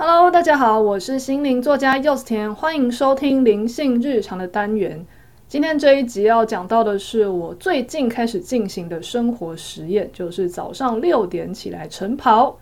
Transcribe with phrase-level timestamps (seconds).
[0.00, 5.04] Hello，大家好，我是心灵作家柚子甜，欢迎收听灵性日常的单元。
[5.48, 12.56] 今天这一集要讲到的是我最近开始进行的生活实验，就是早上六点起来晨跑。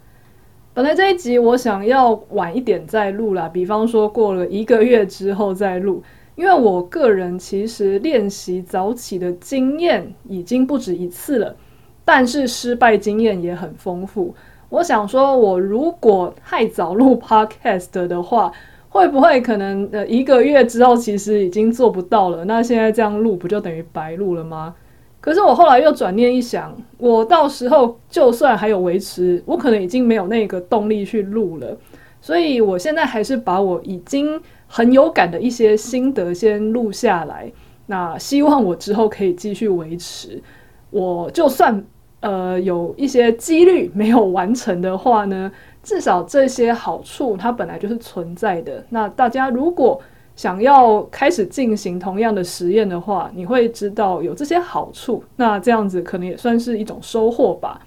[0.73, 6.03] 本来这一集我想要晚一点再录啦，比方说过了一个月之后再录，
[6.37, 11.55] 因为我个人其实练习早起的经验已经不止一次了，
[12.03, 14.35] 但是失败经验也很丰富。
[14.69, 18.51] 我想说，我如果太早录 podcast 的话，
[18.89, 22.45] 会不会可能呃一个月之后其实已经做不到了？
[22.47, 24.75] 那现在这样录不就等于白录了吗？
[25.21, 31.77] 可是我后来又转念一想，我到时候就算还有维持，我可能已经没有那个动力去录了。
[32.21, 37.51] 所以我现在还是把我已经很有感的一些心得先录下来。
[37.87, 40.43] 那希望我之后可以继续维持。
[40.91, 41.85] 我就算。
[42.27, 45.49] 呃，有一些几率没有完成的话呢，
[45.81, 48.85] 至少这些好处它本来就是存在的。
[48.91, 50.01] 那大家如果
[50.35, 57.81] 想要开始进行同样的实验的话，你会知道有这些好处，那这样子可能也算是一种收获吧。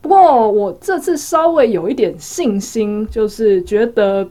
[0.00, 4.28] 不过我这次稍微有一点信心，就是觉得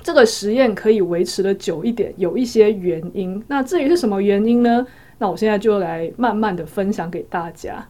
[0.00, 3.42] 这个实验可以维持的久一点，有一些原因。
[3.48, 4.86] 那至于是什么原因呢？
[5.18, 7.84] 那我现在就来慢慢的分享给大家。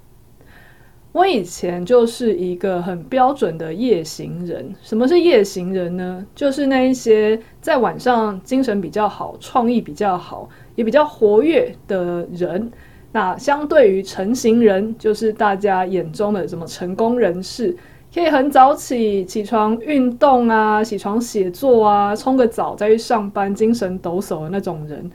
[1.13, 4.73] 我以前就是一个很标准的夜行人。
[4.81, 6.25] 什么是夜行人呢？
[6.35, 12.71] 就是那一些在晚上精神比较好、创意比较好、也比较活跃的人。
[13.13, 17.77] 那相对于晨行人，就是大家眼中的什么成功人士，
[18.15, 25.11] 可以很早起起床运动啊，起床写作啊，冲个澡再去上班，精神抖擞的那种人。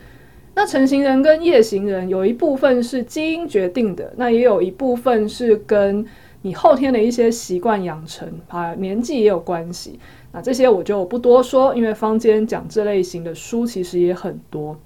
[0.56, 6.04] 那晨行人跟夜行人有一部分是基因决定的，那也有一部分是跟
[6.42, 10.00] 你后天的一些习惯养成啊，年纪也有关系。
[10.32, 14.78] 那这些我就不多说，因为坊间讲这类型的书其实也很多。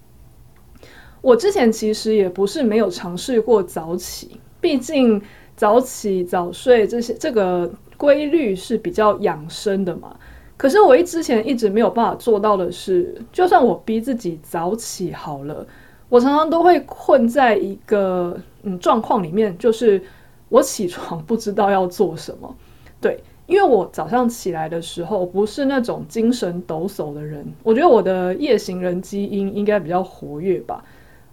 [1.21, 5.21] 我之前其实也不是没有尝试过早起，毕竟
[5.55, 10.15] 早起早睡这些这个规律是比较养生的嘛。
[10.59, 15.65] 可是我一之前一直没有办法做到的是，就算我逼自己早起好了，
[16.09, 20.01] 我常常都会困在一个嗯状况里面，就是
[20.49, 22.55] 我起床不知道要做什么。
[22.99, 30.83] 对，因为我早上起来的时候不是那种精神抖擞的人，我觉得我的夜行人基因应该比较活跃吧。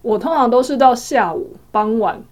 [0.03, 2.22] 我通常都是到下午、傍晚，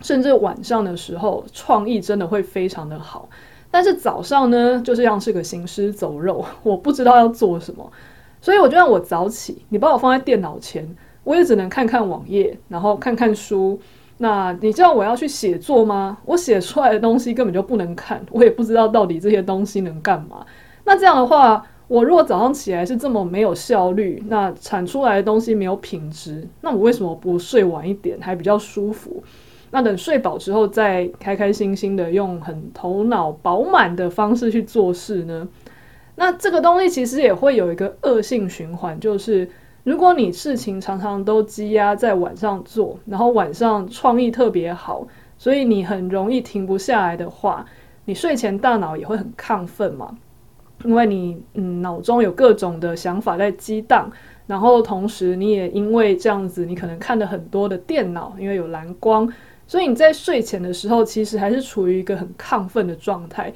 [0.00, 3.28] 甚至晚上的时候，创意真的会非常的好。
[3.70, 7.90] 但是早上呢，就这样是个行尸走肉， 我不知道要做什么，
[8.40, 10.88] 所以我就让我早起，你把我放在电脑前，
[11.24, 13.78] 我也只能看看网页，然后看看书。
[14.18, 16.16] 那你知道我要去写作吗？
[16.24, 20.46] 我写出来的东西根本就不能看，我也不知道到底这些东西能干嘛。
[20.84, 29.22] 那这样的话，我如果早上起来是这么没有效率，那产出来的东西没有品质，那我为什么不睡晚一点，还比较舒服？
[29.70, 35.46] 那等睡饱之后，再开开心心的用很头脑饱满的方式去做事呢？
[36.14, 39.46] 那这个东西其实也会有一个恶性循环，就是
[39.84, 45.06] 如果你事情常常都积压在晚上做，然后晚上创意特别好，
[45.36, 47.66] 所以你很容易停不下来的话，
[48.06, 50.16] 你睡前大脑也会很亢奋嘛，
[50.84, 54.10] 因为你嗯脑中有各种的想法在激荡，
[54.46, 59.30] 然后同时你也因为这样子，你可能看了很多的电脑，因为有蓝光。
[59.66, 63.52] 所以你在睡前的时候，其实还是处于一个很亢奋的状态。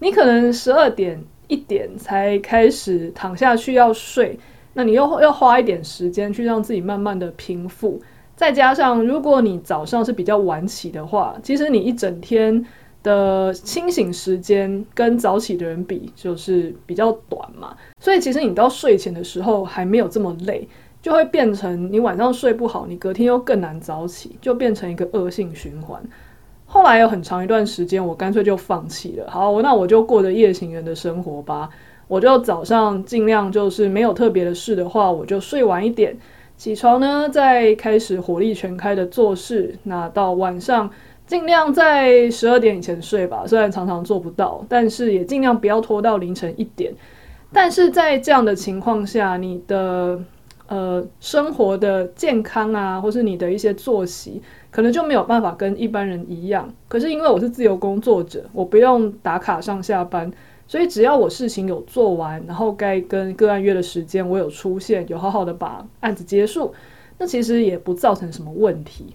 [0.00, 4.38] 你可能十二点一点才开始躺下去要睡，
[4.74, 8.00] 那你又要花一点时间去让自己慢慢的平复。
[8.34, 12.64] 再加上如果你早上是比较晚起的话，其实你一整天
[13.04, 17.76] 的清醒时间跟早起的人比，就是比较短嘛。
[18.00, 20.66] 所以其实你到睡前的时候还没有这么累。
[21.02, 26.00] 就会变成你晚上睡不好，你隔天又更难早起，就变成一个恶性循环。
[26.64, 29.28] 后来有很长一段时间，我干脆就放弃了。
[29.28, 31.68] 好，那我就过着夜行人的生活吧。
[32.08, 36.16] 我就早上尽量就是没有特别的事的话，我就睡晚一点，
[36.56, 39.74] 起床呢再开始火力全开的做事。
[39.82, 40.88] 那到晚上
[41.26, 46.92] 尽量在十二点以前睡吧，虽然常常做不到，但是也尽量不要拖到凌晨一点。
[47.52, 50.18] 但是在这样的情况下，你的
[50.72, 54.40] 呃，生活的健康啊，或是你的一些作息，
[54.70, 56.66] 可能就没有办法跟一般人一样。
[56.88, 60.32] 可是因为我是自由工作者，我不用打卡上下班，
[60.66, 66.72] 所以只要我事情有做完，然后该跟个案约的时间我有出现，有好好的把案子结束，
[67.18, 69.14] 那其实也不造成什么问题。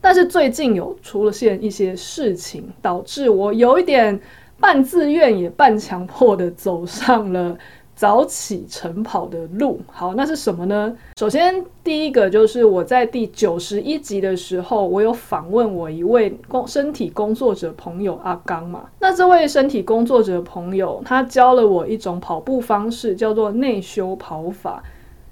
[0.00, 4.18] 但是最近有出现一些事情，导致我有一点
[4.58, 7.58] 半自愿也半强迫的走上了
[7.94, 9.80] 早起晨跑的路。
[9.86, 10.96] 好，那是什么呢？
[11.16, 18.84] 首先，第一个就是我在第九十一集的时候，我有访问我一位工身体工作者朋友阿刚嘛。
[18.98, 24.82] 那这位身体工作者朋友，他教了我一种跑步方式，叫做内修跑法。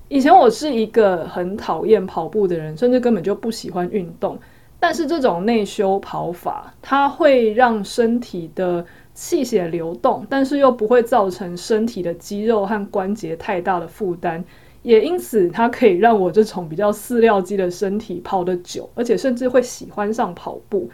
[0.09, 4.39] 以前我是一个很讨厌跑步的人，甚至根本就不喜欢运动。
[4.83, 8.85] 但是这种内修跑法，它会让身体的
[9.23, 14.43] 气血流动，但是又不会造成身体的肌肉和关节太大的负担。
[14.81, 20.89] 也因此，它可以让我这种比较饲料鸡的身体跑得久，而且甚至会喜欢上跑步。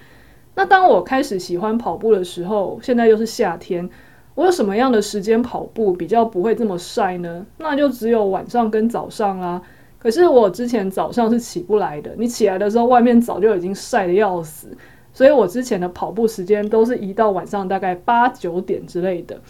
[0.56, 3.88] 那当我开始喜欢跑步的时候，现在又是夏天。
[4.34, 7.46] 我有什么样的时间跑步比较不会这么晒呢？
[7.58, 9.62] 那就只有晚上跟早上啦。
[10.00, 14.76] 可是我之前早上是起不来的，你起来的时候外面早就已经晒得要死，
[15.16, 19.40] 所以我之前的跑步时间都是移到晚上大概八九点之类的。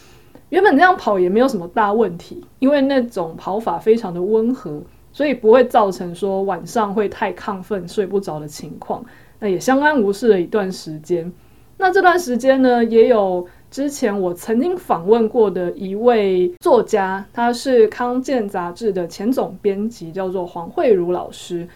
[0.50, 4.80] 原本这样跑也没有什么大问题，因为那种跑法非常的温和，
[5.12, 9.04] 所以不会造成说晚上会太亢奋睡不着的情况。
[9.40, 11.32] 那也相安无事了一段时间。
[11.78, 13.44] 那这段时间呢，也有。
[13.68, 21.68] 之前我曾经访问过的一位作家，他是康健杂志的前总编辑，叫做黄慧如老师。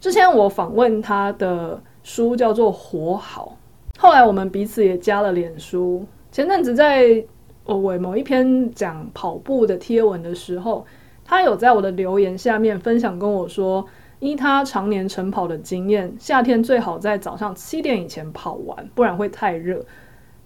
[0.00, 3.56] 之前我访问他的书叫做《活好》，
[4.00, 6.04] 后来我们彼此也加了脸书。
[6.30, 7.24] 前阵子在
[7.64, 10.84] 我某一篇讲跑步的贴文的时候，
[11.24, 13.86] 他有在我的留言下面分享跟我说，
[14.18, 19.84] 依他常年晨跑的经验，夏天最好在早上七点以前跑完，不然会太热。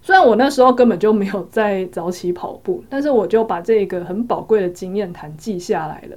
[0.03, 6.17] 虽然我那时候根本就没有在早起跑步，但是我就把这个很宝贵的经验谈记下来了。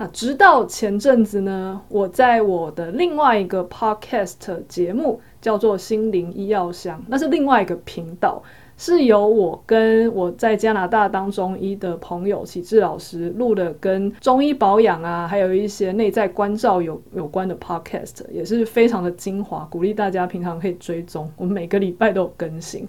[0.00, 8.42] 那直到前阵子呢，我在我的另外一个 podcast 节目叫做《心灵医药箱》，那是另外一个频道，
[8.78, 22.88] 是由我跟我在加拿大当中医的朋友启智老师录的，跟中医保养啊，还有一些内在关照有有关的 podcast，也是非常的精华，鼓励大家平常可以追踪，我们每个礼拜都有更新。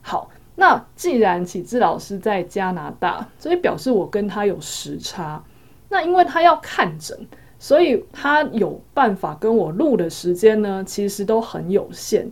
[0.00, 5.44] 好，那既然启智老师在加拿大，所以表示我跟他有时差。
[5.88, 7.16] 那因为他要看诊，
[7.58, 12.30] 所以他有办法跟我录的时间呢，其实都很有限。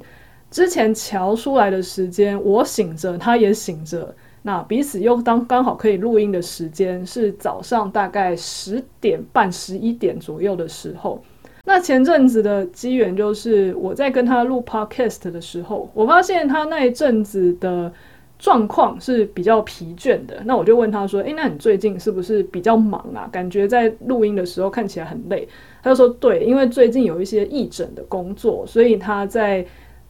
[0.51, 11.23] 之前乔出来的时间，我醒着，他也醒着，那彼此又当刚好可以录音的时间是早上大概十点半、十一点左右的时候。
[11.65, 17.93] 那前阵子的机缘就是我在跟他录 podcast 的时候，我发现他那一阵子的
[18.39, 20.43] 状况是比较疲倦的。
[20.45, 23.29] 那我就问他说：“诶，那你最近是不是比较忙啊？
[23.33, 25.49] 感觉在录音的时候看起来很累。”
[25.83, 29.65] 他就说：“对，因为最近有一些义诊的工作，所以他在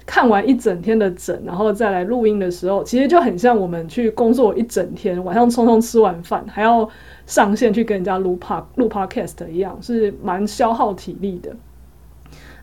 [0.05, 6.89] 看完一整天的诊，然后再来录音的时候，其实就很像我们去工作一整天，晚上匆匆吃完饭还要。”
[7.27, 11.53] 上线去跟人家录 p 录 podcast 一样，是蛮消耗体力的。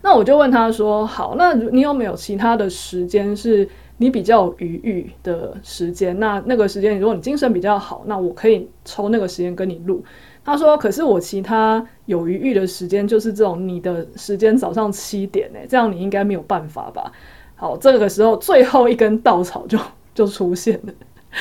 [0.00, 6.18] 那我就问他说：“好，那你有没有其他的时间是你比较有余裕的时间？
[6.18, 10.02] 那那个时间，如果你精神比较好，那我可以抽那个时间跟你录。”
[10.44, 17.10] 他说：“可是我其他有余裕的时间就是这种你的时间早上七点诶，这样你应该没有办法吧？”
[17.56, 19.78] 好，这个时候最后一根稻草就
[20.14, 20.92] 就出现了，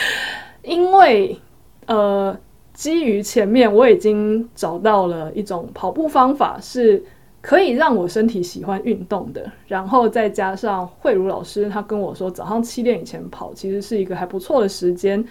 [0.64, 1.40] 因为
[1.88, 2.38] 呃。
[2.74, 7.02] 基于前面我已经找到了一种跑步方法，是
[7.44, 9.52] 可以让我身体喜欢运动的。
[9.68, 15.22] 然后再加上慧茹老师，他跟我说早上七点以前跑，其实是一个还不错的时间。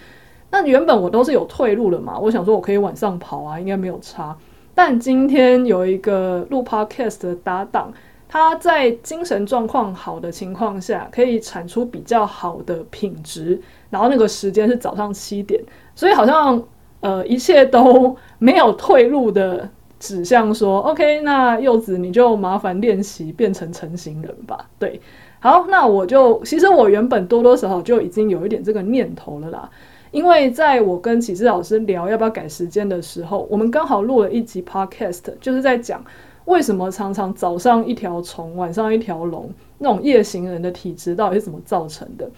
[0.51, 4.37] 那原本我都是有退路了嘛，我想说我可以晚上跑啊，应该没有差。
[4.75, 7.91] 但今天有一个录 podcast 的搭档，
[8.29, 13.59] 他在精神状况好的情况下，可以产出比较好的品质。
[13.89, 15.59] 然后那个时间是早上七点，
[15.95, 16.63] 所以好像。
[17.03, 19.69] 呃，一切都没有退路的
[20.03, 24.69] 指向，说 OK，那柚子你就麻烦练习变成成型人吧。
[24.77, 25.01] 对，
[25.39, 29.71] 好，那我就其实我原本多多少少就已经有一点这个念头了啦，
[30.11, 36.05] 因为在我跟启智老师聊要不要改时间的时候，我们刚好录了一集 Podcast，就是在讲
[36.47, 42.29] 为什么常常早上一条虫，晚上一条龙，那种夜行人的体质到底是怎么造成的？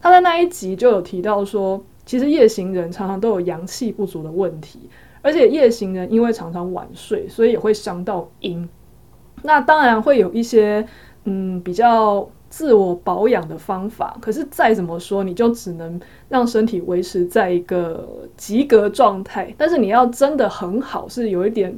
[0.00, 1.80] 他在那一集就有提到说。
[2.04, 4.80] 其实夜行人常常都有阳气不足的问题，
[5.22, 8.68] 而且夜行人因为常常晚睡，所以也会伤到阴。
[9.42, 10.86] 那当然会有一些
[11.24, 15.98] 嗯比较自我保养的方法，可是再怎么说，你就只能
[16.28, 19.52] 让身体维持在一个及格状态。
[19.56, 21.76] 但是你要真的很好，是有一点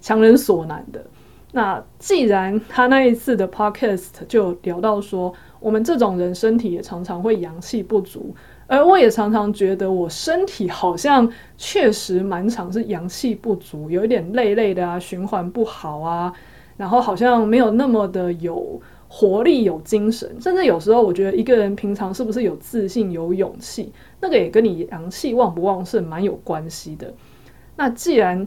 [0.00, 1.04] 强人所难的。
[1.52, 8.34] 那既然他那一次的 podcast 就聊到说，我们这种人身体也常常会阳气不足。
[8.66, 16.32] 而我也常常觉得我身体好像确实蛮常是阳气不足，有一点累累的啊，循环不好啊，
[16.76, 27.14] 然后好像没有那么的有活力、有精神，甚至有时候我觉得一个人平常是不是有自信、有勇气，那个也跟你阳气旺不旺盛蛮有关系的。
[27.76, 28.46] 那既然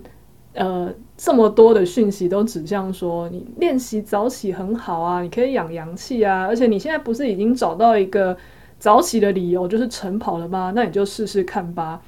[0.54, 8.36] 呃这么多的讯息都指向说你练习早起很好啊，你可以养阳气啊，而且你现在不是已经找到一个
[8.80, 10.72] 早起的理由就是晨跑了吗？
[10.74, 12.02] 那你就试试看吧。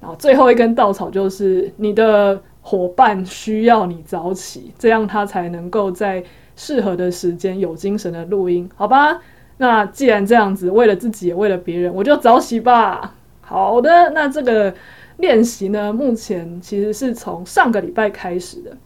[0.00, 6.22] 然后最后一根稻草就是你的伙伴需要你早起，这样他才能够在
[6.56, 9.20] 适合的时间有精神的录音，好吧？
[9.58, 13.14] 那既然这样子，为了自己也为了别人，我就早起吧。
[13.40, 14.74] 好的，那这个
[15.18, 18.76] 练习呢，目前其实是从上个礼拜开始的。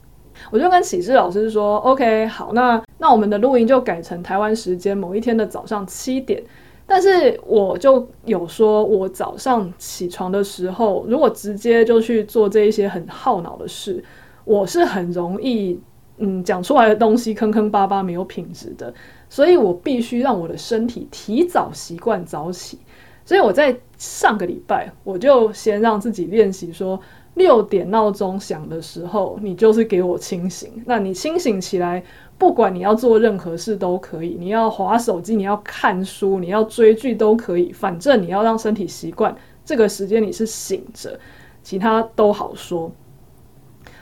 [0.50, 6.43] 我就跟启智老师说，OK，好，那那我们的录音就改成台湾时间某一天的早上七点。
[6.88, 14.02] 但是我就有说，我早上起床的时候，如果直接就去做这一些很耗脑的事，
[14.45, 15.81] 我是很容易，
[16.19, 18.95] 嗯，讲出来的东西坑坑巴巴，没有品质的。
[19.28, 22.78] 所以我必须让我的身体提早习惯早起。
[23.25, 27.00] 所以我在上个礼拜，我就先让自己练习说，
[27.35, 30.71] 六点闹钟响的时候，你就是给我清醒。
[30.87, 32.05] 那你清醒起来。
[32.38, 41.19] 不管你要做任何事都可以，你要滑手机，你要看书，你要追剧都可以，反正你要让身体习惯这个时间你是醒着，
[41.62, 42.93] 其他都好说。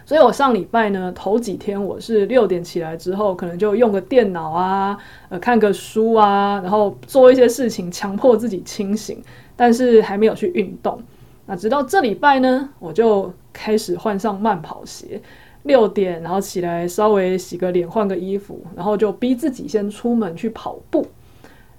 [0.07, 4.99] 所以我上礼拜呢，头几天我是六点起来之后，可能就用个电脑啊，
[5.31, 9.23] 呃，看个书啊，然后做一些事情，强迫自己清醒，
[9.57, 11.01] 但是还没有去运动。
[11.47, 15.21] 那直到这礼拜呢，我就开始换上慢跑鞋。
[15.65, 21.07] 六点，然后起来稍微洗个脸，换个衣服，然后就逼自己先出门去跑步，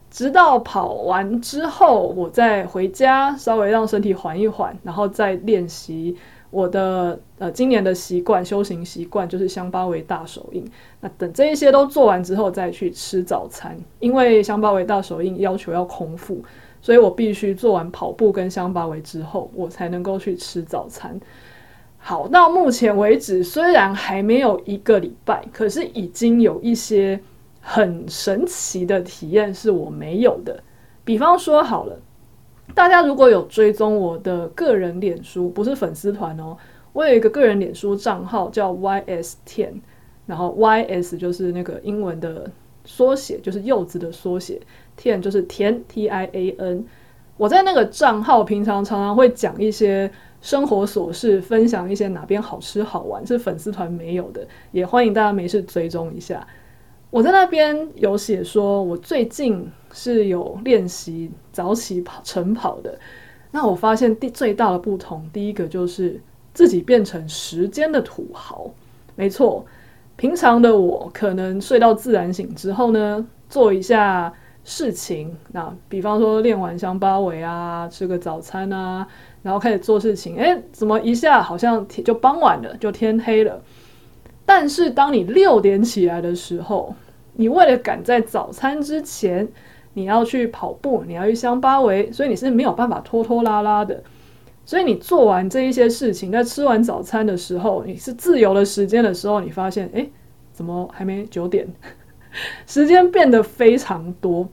[0.10, 6.18] 直到跑完之后，我再回家，稍微让身体缓一缓，然后再练习
[6.50, 10.66] 我的呃今年的习惯，修行习惯就是香巴维大手印。
[11.00, 16.44] 那等这一些都做完之后，再去吃早餐，因为香巴维大手印要求要空腹，
[16.86, 21.20] 所以我必须做完跑步跟香巴维之后，我才能够去吃早餐。
[21.98, 27.20] 好，到目前为止，虽然还没有一个礼拜，可是已经有一些
[27.60, 30.62] 很神奇的体验是我没有的。
[31.04, 32.00] 比方说，好了，
[32.76, 36.56] 大家如果有追踪我的个人脸书，不是粉丝团哦，
[36.94, 39.70] 我有一个个人脸书账号叫 YS10，
[40.28, 42.48] 然后 YS 就是那个英文的
[42.86, 44.62] 缩写，就是柚子的缩写
[44.98, 46.86] ，10就是甜 T I A N。
[47.38, 50.12] 我在那个账号平常常常会讲一些。
[50.42, 56.48] 生活琐事，分享一些哪边好吃好玩，是粉丝团没有的，也欢迎大家没事追踪一下。
[57.10, 62.96] 我在那边有写说，我最近是有练习早起跑晨跑的。
[63.50, 66.22] 那我发现第最大的不同，第一个就是
[66.54, 68.70] 自己变成时间的土豪。
[69.16, 69.66] 没错，
[70.18, 79.08] 平常的我可能睡到自然醒之后呢，做一下事情，那比方说练完香巴维啊，吃个早餐啊。
[79.44, 83.62] 然后开始做事情，诶，怎么一下好像天就傍晚了，就天黑了？
[84.44, 86.96] 但是当你六点起来的时候，
[87.34, 89.48] 你为了赶在早餐之前，
[89.94, 94.02] 你要去跑步，你要去香巴维，所以你是没有办法拖拖拉拉的。
[94.66, 100.10] 所以你做完这一些事情，在吃完早餐的时候，你是自由的时间的时候，你发现，诶，
[100.52, 101.68] 怎么还没九点？
[102.66, 104.50] 时间变得非常多。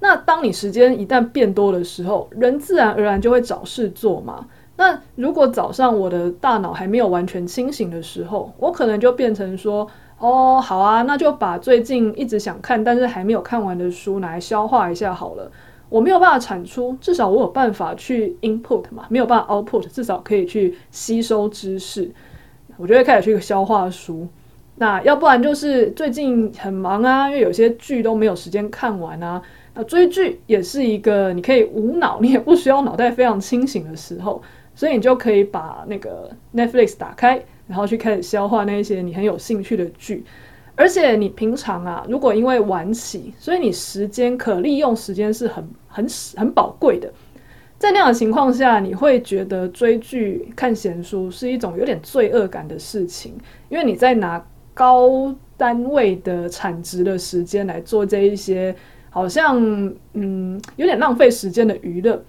[0.00, 4.46] 那当你时间一旦变多的时候，人自然而然就会找事做嘛。
[4.76, 9.86] 那如果早上我的大脑还没有完全清醒的时候，我可能就变成说，
[10.18, 15.50] 哦，好啊，那就把最近一直想看但是还没有看完的书拿来消化一下好了。
[15.94, 22.10] 我没有办法产出，至少我有办法去 input 嘛，没有办法 output，至少可以去吸收知识。
[22.76, 24.26] 我就会开始去消化书。
[24.74, 29.40] 那要不然就是最近很忙啊，因为有些剧都没有时间看完啊。
[29.74, 34.42] 那追剧也是一个你可以无脑，你也不需要脑袋非常清醒的时候，
[34.74, 40.24] 所以你就可以把那个 Netflix 打开，然后去开始消化那些你很有兴趣的剧。
[40.76, 47.12] 而且你平常啊，如果因为晚起，所以你时间可利用时间是很很很宝贵的。
[47.78, 53.34] 在那样的情况下，你会觉得追剧看闲书是一种有点罪恶感的事情，
[53.68, 58.74] 因为你在拿高单位的产值的时间来做这一些。
[59.10, 59.62] 好像
[60.14, 62.20] 嗯有点浪费时间的娱乐，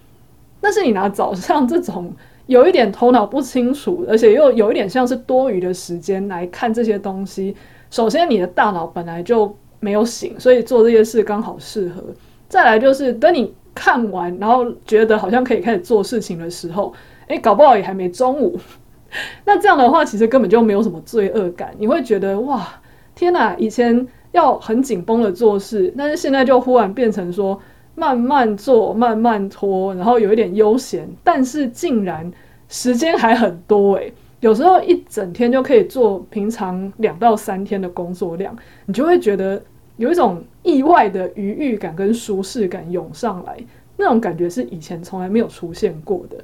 [0.61, 2.13] 但是你拿早上这种
[2.45, 7.55] 有一点头脑不清楚，而且又有一点像是多余的时间来看这些东西。
[7.95, 12.03] 首先，你的大脑本来就没有醒，所以做这些事刚好适合。
[12.49, 16.93] 再来就是等你看完，然后觉得好像可以开始做事情的时候，
[17.27, 18.59] 诶，搞不好也还没中午。
[19.45, 21.73] 那这样的话，其实根本就没有什么罪恶感。
[21.77, 22.67] 你会觉得哇，
[23.15, 23.55] 天哪！
[23.57, 27.57] 以前要很紧绷的做事，但是现在就忽然变成说
[27.95, 32.29] 慢慢做、慢慢拖，然后有一点悠闲，但是竟然
[32.67, 34.11] 时间还很多诶。
[34.45, 39.59] 有时候一整天就可以做平常两到三天的工作量，你就会觉得
[39.97, 43.57] 有一种意外的愉悦感跟舒适感涌上来，
[43.97, 46.37] 那种感觉是以前从来没有出现过的。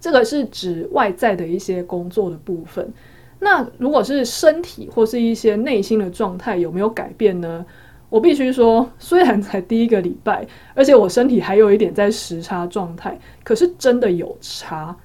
[0.00, 2.92] 这个是指外在的一些工作的部分。
[3.38, 7.64] 那如果是身体或是一些内心的状态有没有改变呢？
[8.10, 14.96] 我必须说，虽然才第一个礼拜，而且我身体还有一点在时差状态，可是真的有差。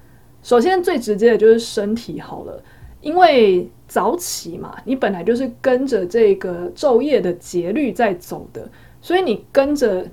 [0.44, 2.62] 首先最直接的就是身体好了，
[3.00, 8.68] 因为早起嘛，你本来就是跟着这个昼夜的节律在走的，
[9.00, 10.06] 所以你跟着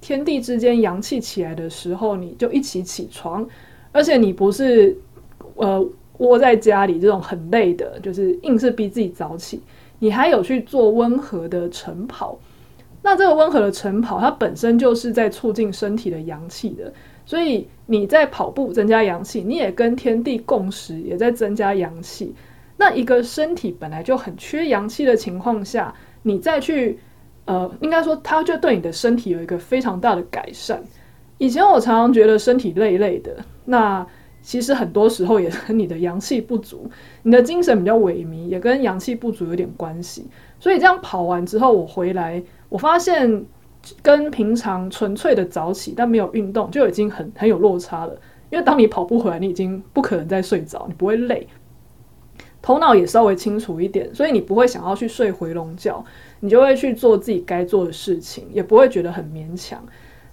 [0.00, 3.46] 天地之间阳气起来的时候，你就一起起床。
[3.92, 4.96] 而且你不是
[5.54, 5.86] 呃
[6.18, 9.60] 窝在家里这种很累的，就是硬是逼自己早起，
[9.98, 12.38] 你还有去做温和的晨跑。
[13.02, 16.90] 那这个温和的晨跑，它本身就是在促进身体的阳气的，
[17.26, 22.34] 所以你在跑步增加阳气，你也跟天地共识，也在增加阳气。
[22.76, 26.98] 那一个身体本来就很缺阳气的情况下，你再去
[27.44, 30.82] 呃，应该说它就对你的身体有一个非常大的改善。
[31.38, 33.36] 以前我常常觉得身体累累的。
[33.64, 34.06] 那
[34.42, 36.90] 其实很多时候也跟你的阳气不足，
[37.22, 40.26] 你的精神比较萎靡，也跟阳气不足有点关系。
[40.60, 43.44] 所以这样跑完之后，我回来，我发现
[44.02, 48.16] 跟平常纯粹的早起但没有运动就已经很很有落差了。
[48.50, 51.48] 因为当你跑步回来，你已经不可能再睡着，你不会累，
[52.62, 56.04] 头脑也稍微清楚一点，所以你不会想要去睡回笼觉，
[56.40, 59.84] 你就会去做自己该做的事情，也不会觉得很勉强。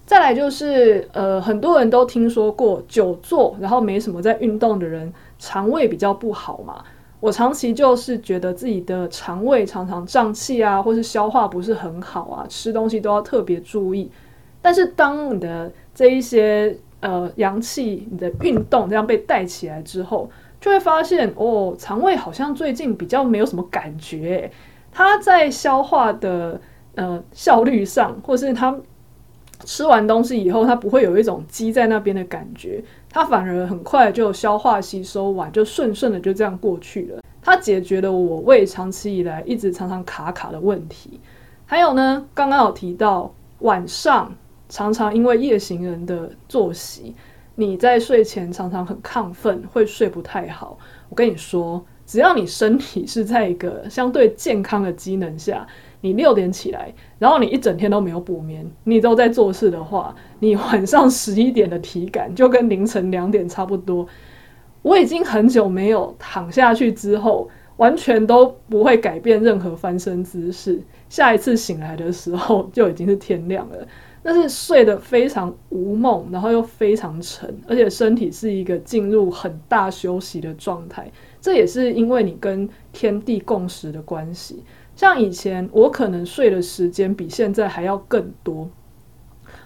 [0.04, 6.84] 再来就是，呃，很多人都听说过久坐，然后没什么在运动的人，肠胃比较不好嘛。
[7.22, 14.10] 我长期就是觉得自己的肠胃常常胀气啊，或是消化不是很好啊，吃东西都要特别注意。
[14.60, 20.28] 但是当你的这一些呃阳气，你的运动这样被带起来之后，
[20.60, 24.50] 就会发现哦，肠胃好像最近比较没有什么感觉，
[24.90, 26.60] 它在消化的
[26.96, 28.76] 呃效率上，或是它。
[29.64, 37.22] 吃完东西以后，它不会有一种积在那边的感觉，它反而很快就消化吸收完，就顺顺的就这样过去了。
[37.40, 41.20] 它解决了我胃长期以来一直常常卡卡的问题。
[41.66, 44.32] 还有呢，刚刚有提到晚上
[44.68, 47.14] 常常因为夜行人的作息，
[47.54, 50.78] 你在睡前常常很亢奋，会睡不太好。
[51.08, 55.66] 我跟你说，只要你身体是在一个相对健康的机能下。
[56.02, 64.06] 你六点起来，然后你一整天都没有补眠，你都在做事的话，你晚上十一点的体感就跟凌晨两点差不多。
[64.82, 70.82] 我已经很久没有躺下去之后，完全都不会改变任何翻身姿势。
[71.08, 73.86] 下一次醒来的时候就已经是天亮了，
[74.24, 81.08] 但是睡得非常无梦，然后又非常沉，而且身体是一个进入很大休息的状态。
[81.40, 84.64] 这也是因为你跟天地共识的关系。
[85.02, 88.70] 像以前，我可能睡的时间比现在还要更多。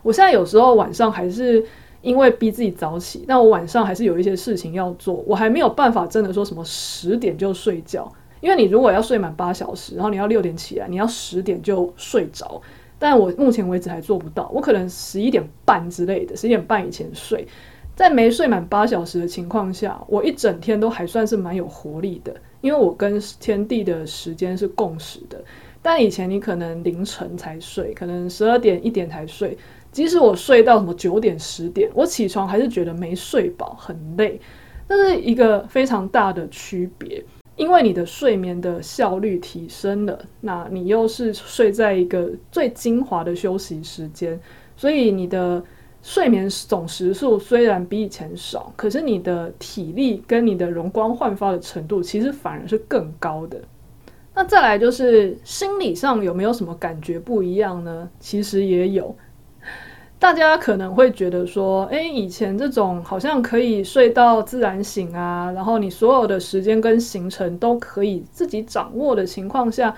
[0.02, 1.62] 我现在有时候晚上还是
[2.00, 8.10] 因为逼自己早起，但我晚上还是有一些事情要做，我还没有办法真的说什么十点就睡觉。
[8.40, 12.62] 因为你如果要睡满八小时，然后你要六点起来，你要十点就睡着。
[12.98, 17.46] 但我目前为止还做不到，我可能十一点半之类的，十一点半以前睡。
[17.94, 22.34] 在没睡满八小时的情况下，我一整天都还算是蛮有活力的，
[22.66, 25.42] 因为我跟天地的时间是共识的。
[25.80, 29.56] 但以前你可能凌晨才睡，可能十二点一点才睡，
[29.92, 34.40] 即使我睡到什么九点十点，我起床还是觉得没睡饱，很累。
[34.88, 37.24] 这是一个非常大的区别，
[37.54, 44.40] 因为你的睡眠的效率提升了，那你又是睡在一个最精华的休息时间，
[44.76, 45.62] 所以你的。
[46.06, 53.60] 睡眠总时数虽然比以前少，可是你的体力跟你的容光焕发的程度，其实反而是更高的。
[54.32, 58.08] 那再来就是心理上有没有什么感觉不一样呢？
[58.20, 59.12] 其实也有。
[60.16, 69.92] 大家可能会觉得说，诶，以前这种好像可以睡到自然醒啊，然后你所有的时间跟行程都可以自己掌握的情况下，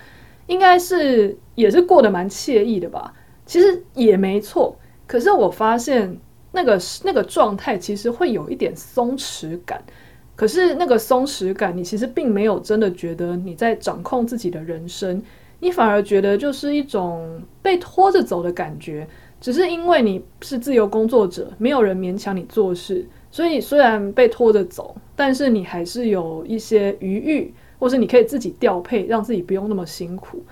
[0.47, 3.12] 应该是也是过得蛮惬意的吧？
[3.44, 4.75] 其实也没错。
[5.09, 6.16] 可是我发现
[6.53, 9.83] 那个那个状态其实会有一点松弛感，
[10.37, 15.21] 可是那个松弛感，你其实并没有真的觉得你在掌控自己的人生，
[15.59, 19.09] 你反而觉得就是一种被拖着走的感觉。
[19.40, 30.42] 只是因为你是自由工作者，没有人勉强你做事，所以虽然被拖着走，但是你还是有一些余裕，或是你可以自己调配，让自己不用那么辛苦。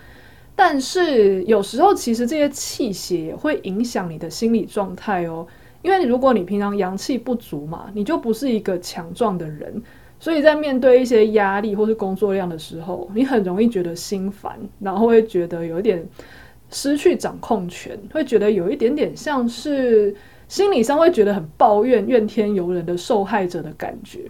[0.57, 5.47] 但是有时候，其实这些气血也会影响你的心理状态哦。
[5.83, 9.81] 因为如果你平常阳气不足嘛，你就不是一个强壮的人，
[10.19, 16.05] 所以在面对一些压力或是工作量的时候，你很容易觉得心烦，然后会觉得有一点。
[16.69, 20.13] 失去掌控权，会觉得有一点点像是
[20.49, 24.29] 心理上会觉得很抱怨、怨天尤人的受害者的感觉。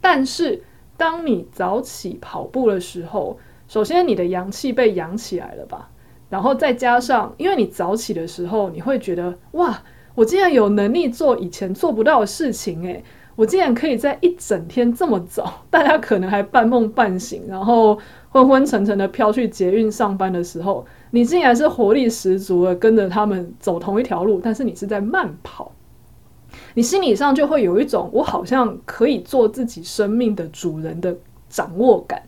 [0.00, 0.62] 但是，
[0.96, 5.90] 当你早起跑步的时候，首先你的阳气被养起来了吧，
[6.28, 9.82] 然后再加上，因为你早起的时候，你会觉得哇，
[10.14, 13.02] 我竟然有能力做以前做不到的事情诶，
[13.36, 17.98] 我竟然可以在一整天这么早， 大家可能还半梦半醒，然后
[18.30, 20.86] 昏昏沉沉的飘去捷运上班的时候。
[21.10, 25.70] 你竟然是活力十足的跟着他们走同一条路，但是你是在慢跑，
[26.74, 31.16] 你心理上就会有一种我好像可以做自己生命的主人的
[31.48, 32.20] 掌握感。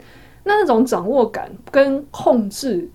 [0.47, 2.89] 那那种掌握感跟控制、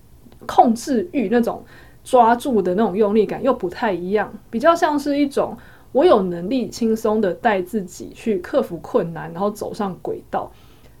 [0.46, 1.62] 控制欲那种
[2.02, 5.54] 抓住的那种用力感又不太一样，比较像是一种
[5.92, 10.50] 我有能力轻松的带自己去克服困难，然后走上轨道。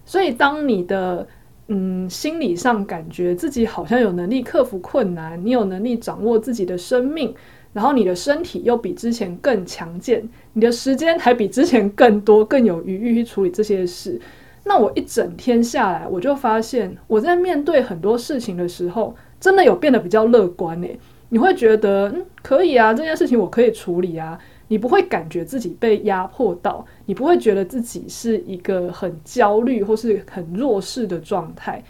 [0.04, 1.26] 所以当你的
[1.68, 7.34] 嗯，心理上感觉自己好像有能力克服困难，你有能力掌握自己的生命，
[7.72, 14.20] 然后你的身体又比之前更强健，你的时间还比之前更多，更有余裕去处理这些事。
[14.64, 20.98] 那我一整天下来，我就发现我在面对很多事情的时候，真的有变得比较乐观诶。
[21.30, 24.38] 你会觉得，嗯，可以啊，这件事情我可以处理啊。
[24.68, 31.82] 你不会感觉自己被压迫到，你不会觉得自己是一个很焦虑或是很弱势的状态。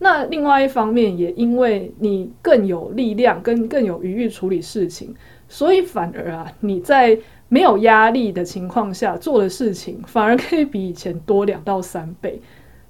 [0.00, 5.14] 那另外一方面，也因为你更有力量跟更有余裕处理事情，
[5.48, 7.16] 所以反而啊，你在
[7.48, 12.40] 没有压力的情况下做的事情，反而可以比以前多两到三倍。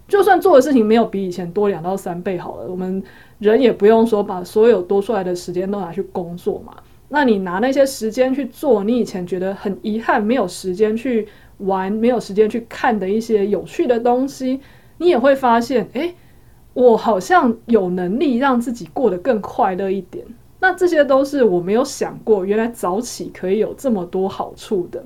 [0.07, 3.03] 就算做的事情没有比以前多两到三倍好了，我们
[3.39, 6.75] 人也不用说把所有多出来的时间都拿去工作嘛。
[7.09, 11.27] 那你拿那些时间去做你以前觉得很遗憾没有时间去
[11.59, 14.61] 玩、没有时间去看的一些有趣的东西，
[14.99, 16.15] 你也会发现，诶，
[16.75, 20.25] 我好像有能力让自己过得更快乐一点。
[20.67, 25.05] 那这些都是我没有想过，原来早起可以有这么多好处的。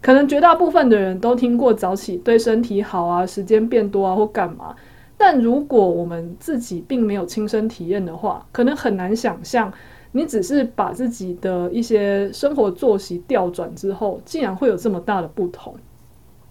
[0.00, 4.76] 可能绝大部分的人都听过早起对身体好啊，时间变多啊，或干嘛。
[5.16, 9.72] 但如果我们自己并没有亲身体验的话，可能很难想象。
[10.12, 15.74] 你只是把自己的一些生活作息调转之后，竟然会有这么大的不同。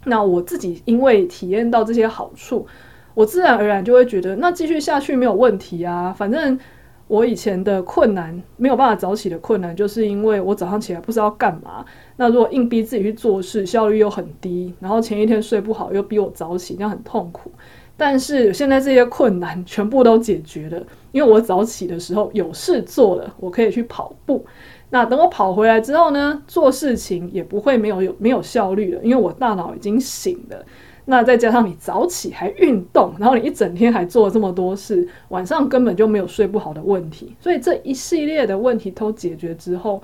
[0.03, 2.67] 那我自己因为体验到这些好处，
[3.13, 6.11] 我自然而然就会觉得，那继续下去没有问题啊。
[6.11, 6.59] 反正
[7.07, 11.85] 我以前的困难没有办法早起的困难，就是因为我早上起来不知道干嘛。
[12.17, 17.51] 那如果硬逼自己去做事，效率又很低，然后前一天睡不好，又逼我早起，那样很痛苦。
[17.95, 24.45] 但是现在这些困难全部都解决了，因为我早起的时候有事做了，我可以去跑步。
[24.89, 30.65] 那等我跑回来之后呢，做事情也不会没有有没有效率了，因为我大脑已经醒了。
[31.09, 37.35] 那再加上你早起还运动，然后你一整天还做了这么多事，晚上根本就没有睡不好的问题。
[37.39, 40.01] 所以这一系列的问题都解决之后，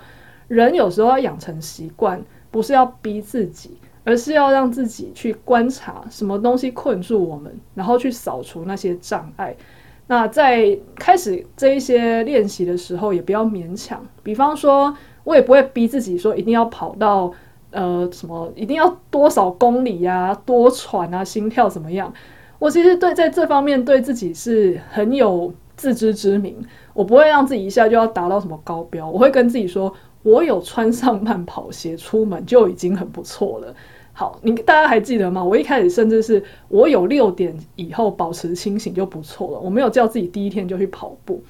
[0.47, 3.77] 人有时候要养成习惯，不是要逼自己。
[4.05, 9.55] 而是要让自己去观察什么东西困住我们，然后去扫除那些障碍。
[10.07, 14.05] 那在开始这一些练习的时候，也不要勉强。
[14.21, 17.31] 比方说，我也不会逼自己说一定要跑到
[17.73, 22.13] 呃什么，一定要多少公里呀，多喘啊，心跳怎么样？
[22.59, 26.55] 我其实对在这方面对自己是很有自知之明。
[26.93, 33.75] 我不会让自己一下就要达到什么高标，我会跟自己说，我有穿上慢跑鞋出门就已经很不错了。
[34.13, 35.43] 好，你大家还记得吗？
[35.43, 41.41] 我一开始甚至是我有六点以后保持清醒就不错了，我没有叫自己第一天就去跑步。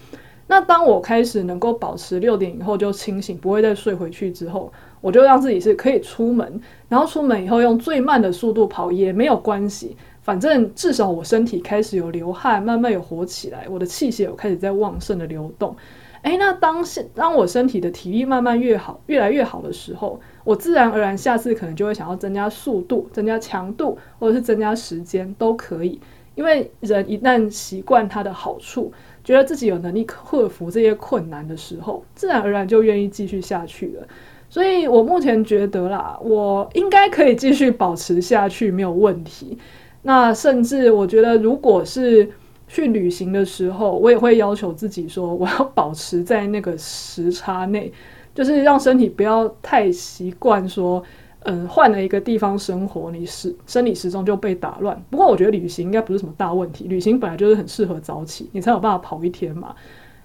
[0.47, 4.71] 那当我开始能够保持六点以后就清醒，不会再睡回去之后，
[5.03, 15.75] 我就让自己是可以出门，然后出门以后用最慢的速度跑也没有关系，反正至少我身体开始有流汗，慢慢有活起来，我的气血有开始在旺盛的流动。
[16.21, 25.99] 诶，那当现当我身体的体力慢慢越好，越来越好的时候，我自然而然下次可能就会想要增加速度、增加强度，或者是增加时间都可以。
[26.35, 28.91] 因为人一旦习惯它的好处，
[29.23, 34.07] 觉得自己有能力克服这些困难的时候，自然而然就愿意继续下去了。
[34.53, 39.57] 所以我目前觉得啦，我应该可以继续保持下去，没有问题。
[40.03, 42.29] 那甚至我觉得，如果是
[42.67, 47.91] 去旅行的时候，我也会要求自己说，我要保持在那个时差内，
[48.35, 51.01] 就是让身体不要太习惯说，
[51.45, 55.03] 嗯，换了一个地方生活，你时生理时钟就被打乱。
[55.09, 59.73] 不过我觉得旅行应该不是什么大问题，旅行本来就是很适合早起，你才有办法跑一天嘛。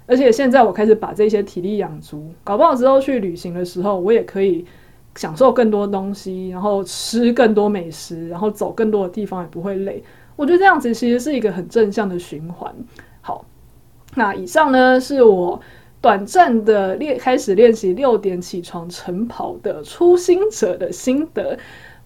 [0.08, 4.64] 而且现在我开始把这些体力养足，搞不好之后去旅行的时候，我也可以
[5.14, 10.02] 享受更多东西，然后吃更多美食，然后走更多的地方也不会累。
[10.34, 12.74] 我觉得这样子其实是一个很正向的循环。
[13.20, 13.44] 好，
[14.14, 15.60] 那以上呢是我
[16.00, 21.58] 短暂的练开始练习六点起床晨跑的初心者的心得。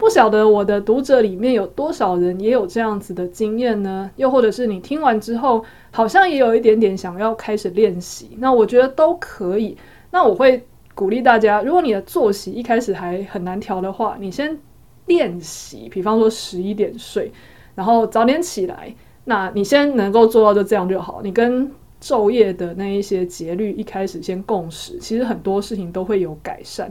[0.02, 4.10] 不晓得我的读者里面有多少人也有这样子的经验呢？
[4.16, 9.76] 又或者是你听完之后，好像也有一点点想要开始练习，那我觉得都可以。
[10.10, 10.60] 那我会
[10.96, 14.58] 鼓励大家，如果你的作息一开始还很难调的话，你先
[15.06, 17.30] 练习，比方说十一点睡。
[17.76, 18.92] 然后早点起来，
[19.26, 21.20] 那你先能够做到就这样就好。
[21.22, 21.70] 你跟
[22.02, 26.90] 昼夜的那一些节律一开始先共识，其实很多事情都会有改善。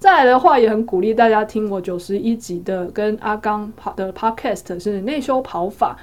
[0.00, 5.94] 再来的话，也很鼓励大家听我九十一集的跟阿刚跑的 Podcast，是内修跑法。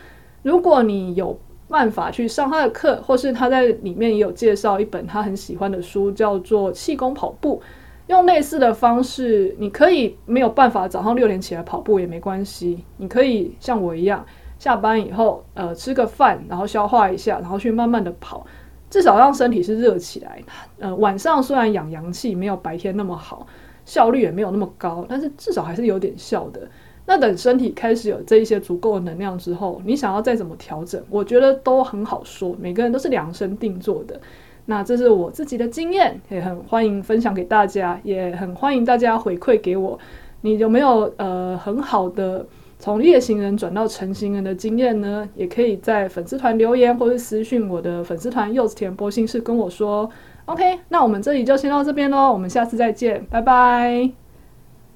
[0.43, 7.59] 如果你有办法去上他的课，或是他在里面也有介绍一本他很喜欢的书，叫做《气功跑步》。
[8.05, 12.83] 用类似的方式，你可以没有办法早上六点起来跑步也没关系。
[12.97, 14.23] 你可以像我一样，
[14.59, 18.45] 下班以后，呃，吃个饭，然后消化一下，然后去慢慢的跑，
[18.91, 20.39] 至少让身体是热起来。
[20.77, 23.47] 呃，晚上虽然养阳气没有白天那么好，
[23.87, 26.67] 效率也没有那么高，但是至少还是有点效的。
[27.05, 32.53] 那等身体开始有这一些足够的能量之后，你想要再怎么调整，我觉得都很好说。
[32.59, 34.19] 每个人都是量身定做的。
[34.65, 39.97] 那这是我自己的经验，也很欢迎分享给大家，也很欢迎大家回馈给我。
[40.41, 42.45] 你有没有呃很好的
[42.77, 45.29] 从夜行人转到晨行人的经验呢？
[45.33, 50.09] 也可以在粉丝团留言，或是私讯我的粉丝团柚子甜波心事跟我说。
[50.47, 54.26] OK，那我们这里就先到这边喽，我们下次再见，拜拜。